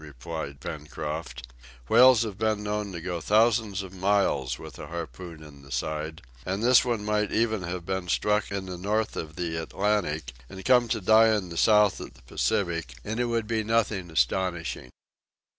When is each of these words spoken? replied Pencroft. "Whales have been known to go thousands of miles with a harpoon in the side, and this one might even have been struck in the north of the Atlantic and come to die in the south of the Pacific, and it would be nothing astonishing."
replied 0.03 0.59
Pencroft. 0.59 1.45
"Whales 1.87 2.23
have 2.23 2.35
been 2.39 2.63
known 2.63 2.91
to 2.91 2.99
go 3.01 3.21
thousands 3.21 3.83
of 3.83 3.93
miles 3.93 4.57
with 4.57 4.79
a 4.79 4.87
harpoon 4.87 5.43
in 5.43 5.61
the 5.61 5.71
side, 5.71 6.23
and 6.43 6.63
this 6.63 6.83
one 6.83 7.05
might 7.05 7.31
even 7.31 7.61
have 7.61 7.85
been 7.85 8.07
struck 8.07 8.49
in 8.51 8.65
the 8.65 8.79
north 8.79 9.15
of 9.15 9.35
the 9.35 9.55
Atlantic 9.61 10.33
and 10.49 10.65
come 10.65 10.87
to 10.87 11.01
die 11.01 11.27
in 11.35 11.49
the 11.49 11.55
south 11.55 11.99
of 11.99 12.15
the 12.15 12.23
Pacific, 12.23 12.95
and 13.03 13.19
it 13.19 13.25
would 13.25 13.45
be 13.45 13.63
nothing 13.63 14.09
astonishing." 14.09 14.89